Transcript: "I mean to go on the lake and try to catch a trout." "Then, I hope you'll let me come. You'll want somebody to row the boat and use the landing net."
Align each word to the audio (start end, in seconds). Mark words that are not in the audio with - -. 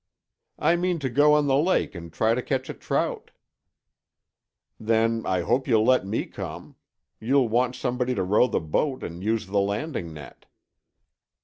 "I 0.57 0.77
mean 0.77 0.97
to 0.97 1.11
go 1.11 1.33
on 1.35 1.45
the 1.45 1.55
lake 1.59 1.93
and 1.93 2.11
try 2.11 2.33
to 2.33 2.41
catch 2.41 2.71
a 2.71 2.73
trout." 2.73 3.29
"Then, 4.79 5.21
I 5.27 5.41
hope 5.41 5.67
you'll 5.67 5.85
let 5.85 6.07
me 6.07 6.25
come. 6.25 6.75
You'll 7.19 7.49
want 7.49 7.75
somebody 7.75 8.15
to 8.15 8.23
row 8.23 8.47
the 8.47 8.61
boat 8.61 9.03
and 9.03 9.23
use 9.23 9.45
the 9.45 9.59
landing 9.59 10.11
net." 10.11 10.47